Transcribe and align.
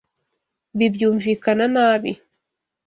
Ibi 0.73 0.87
byumvikana 0.95 1.65
nabi. 1.75 2.11